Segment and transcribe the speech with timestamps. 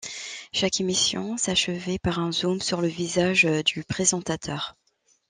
[0.51, 4.75] Chaque émission s'achevait par un zoom sur le visage du présentateur.